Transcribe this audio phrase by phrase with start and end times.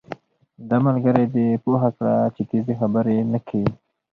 [0.69, 3.71] دا ملګری دې پوهه کړه چې تېزي خبرې نه کوي